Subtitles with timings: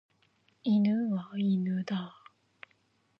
[0.63, 2.15] 犬は犬だ。